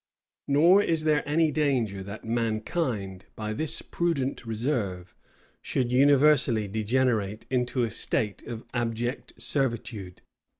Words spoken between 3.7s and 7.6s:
prudent reserve, should universally degenerate